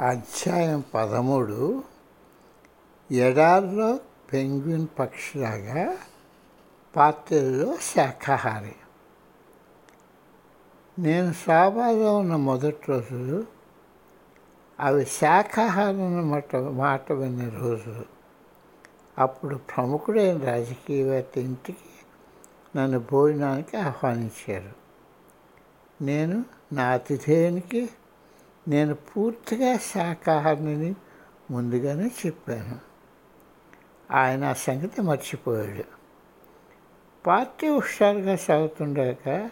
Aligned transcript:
అధ్యాయం 0.00 0.84
పదమూడు 0.94 1.82
ఎడారిలో 3.10 3.98
పెంగ్విన్ 4.32 4.86
పక్షిలాగా 4.98 5.96
పాత్రలో 6.96 7.76
శాఖాహారి. 7.76 8.74
నేను 10.98 11.32
సాబాలో 11.32 12.18
ఉన్న 12.18 12.36
మొదటి 12.36 12.78
రోజు 12.88 13.46
అవి 14.80 15.06
శాఖాహారం 15.06 16.30
మాట 16.30 16.56
మాట 16.56 17.12
విన్న 17.12 17.48
రోజు. 17.48 18.04
అప్పుడు 19.18 19.56
ప్రముఖుడైన 19.56 20.44
రాజకీయవేత్త 20.44 21.38
ఇంటికి 21.38 22.06
నన్ను 22.76 22.98
భోజనానికి 22.98 23.76
ఆహ్వానించారు. 23.76 24.72
నేను 26.04 26.44
నా 26.72 26.84
అతిథేయునికి 26.84 27.88
నేను 28.68 28.94
పూర్తిగా 28.94 29.76
శాకాహారిని 29.76 30.96
ముందుగానే 31.50 32.10
చెప్పాను. 32.26 32.78
ఆయన 34.12 34.44
ఆ 34.44 34.52
సంగతి 34.52 35.02
మర్చిపోయాడు. 35.02 35.84
పార్టీ 37.26 37.68
హుషారుగా 37.68 38.36
సాగుతుండగా 38.36 39.50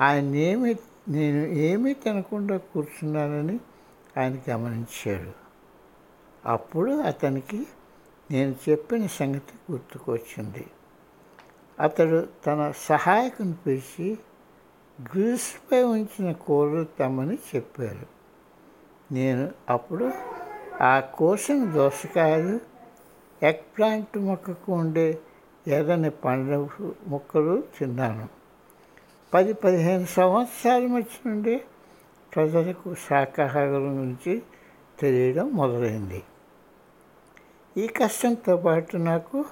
ఆయన 0.00 0.34
ఏమి 0.34 0.76
నేను 1.08 1.46
ఏమీ 1.46 1.94
తినకుండా 1.94 2.56
కూర్చున్నానని 2.56 3.60
ఆయన 4.18 4.38
గమనించాడు. 4.50 5.32
అప్పుడు 6.46 6.92
అతనికి 6.92 7.66
నేను 8.30 8.56
చెప్పిన 8.68 9.06
సంగతి 9.06 9.72
గుర్తుకొచ్చింది. 9.72 10.66
అతడు 11.80 12.28
తన 12.46 12.72
సహాయకుని 12.76 13.52
పిలిచి 13.52 14.18
గ్రీస్పై 15.00 15.82
ఉంచిన 15.82 16.32
కూరలు 16.32 16.84
తెమ్మని 16.84 17.38
చెప్పారు. 17.56 18.15
నేను 19.12 19.50
అప్పుడు 19.70 20.12
ఆ 20.80 21.00
కోసిన 21.00 21.64
దోసకాయలు 21.64 22.60
ఎగ్ 23.42 23.76
ప్లాంట్ 23.76 24.18
మొక్కకు 24.18 24.72
ఉండే 24.72 25.18
ఎర్రని 25.68 26.10
పండ్ల 26.10 26.68
మొక్కలు 27.06 27.62
తిన్నాను. 27.78 28.28
పది 29.34 29.52
పదిహేను 29.52 30.04
సంవత్సరాల 30.04 30.86
మధ్య 30.86 31.30
నుండి 31.30 31.60
ప్రజలకు 32.36 32.94
శాకాహారం 32.94 33.98
గురించి 33.98 34.42
తెలియడం 34.98 35.50
మొదలైంది. 35.50 36.22
ఈ 37.76 37.86
కష్టంతో 37.86 38.56
పాటు 38.56 38.96
నాకు 38.96 39.44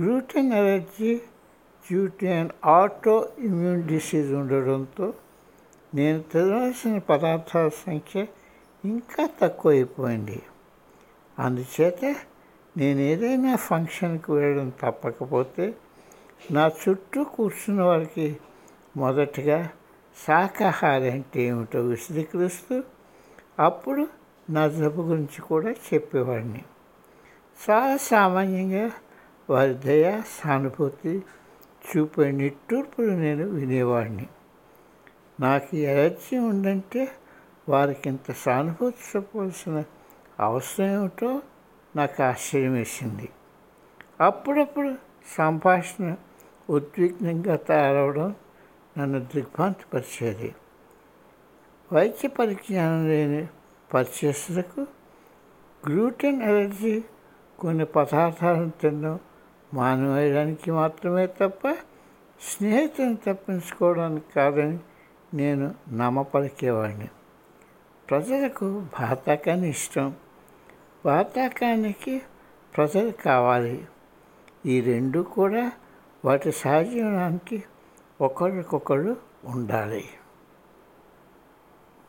gluten 0.00 0.52
allergy 0.52 1.20
due 1.92 2.08
autoimmune 3.38 3.82
disease 3.82 4.32
ఉండడంతో 4.32 5.14
నేను 5.94 6.22
తినవలసిన 6.22 6.98
పదార్థాల 6.98 7.68
సంఖ్య 7.68 8.26
ఇంకా 8.84 9.28
తక్కువైపోయింది. 9.42 10.42
అందుచేత 11.38 12.16
నేను 12.76 13.00
ఏదైనా 13.00 13.56
ఫంక్షన్కి 13.56 14.32
వెళ్ళడం 14.32 14.72
తప్పకపోతే 14.82 15.74
నా 16.50 16.68
చుట్టూ 16.68 17.24
కూర్చున్న 17.24 17.82
వారికి 17.82 18.36
మొదటగా 18.96 19.70
శాకాహారి 20.26 21.10
అంటే 21.10 21.42
ఏమిటో 21.42 21.80
విశదీకరిస్తూ 21.80 22.82
అప్పుడు 23.58 24.06
నా 24.50 24.68
జబ్బు 24.68 25.02
గురించి 25.02 25.42
కూడా 25.42 25.70
చెప్పేవాడిని. 25.70 26.64
చాలా 27.70 27.96
సామాన్యంగా 27.96 28.90
వారి 29.50 29.74
దయ 29.74 30.22
సానుభూతి 30.26 31.22
చూపే 31.90 32.30
నిట్టూర్పులు 32.30 33.10
నేను 33.10 33.48
వినేవాడిని. 33.48 34.26
నాకు 35.40 35.76
ఎలర్జీ 35.76 36.38
ఉందంటే 36.38 37.08
వారికి 37.70 38.08
ఇంత 38.08 38.32
సానుభూతి 38.32 38.96
చెప్పవలసిన 39.16 39.84
అవసరం 40.40 40.86
ఏమిటో 40.86 41.42
నాకు 41.96 42.22
ఆశ్చర్యం 42.22 42.72
వేసింది. 42.72 43.28
అప్పుడప్పుడు 44.20 44.94
సంభాషణ 45.38 46.16
ఉద్విగ్నంగా 46.70 47.56
తయారవడం 47.56 48.34
నన్ను 48.98 49.20
దిగ్భ్రాంతిపరిచేది. 49.20 50.54
వైద్య 51.92 52.28
పరిజ్ఞానం 52.28 53.08
లేని 53.08 53.48
పరిచయస్తులకు 53.94 54.80
గ్లూటెన్ 55.88 56.42
ఎలర్జీ 56.42 57.02
కొన్ని 57.58 57.84
పదార్థాలను 57.84 58.70
తినడం 58.70 59.18
మానవేయడానికి 59.74 60.70
మాత్రమే 60.70 61.26
తప్ప 61.26 61.68
స్నేహితులను 62.42 63.16
తప్పించుకోవడానికి 63.16 64.26
కాదని 64.36 64.78
నేను 65.34 65.74
నమ్మపలికేవాడిని. 65.92 67.08
ప్రజలకు 68.10 68.84
బాతాకాన్ని 69.00 69.68
ఇష్టం. 69.68 70.14
బాతాకానికి 71.04 72.22
ప్రజలు 72.76 73.10
కావాలి. 73.10 73.84
ఈ 74.66 74.80
రెండు 74.80 75.20
కూడా 75.20 75.72
వాటి 76.24 76.52
సహజీవనానికి 76.52 77.64
ఒకరికొకరు 78.20 79.16
ఉండాలి. 79.44 80.04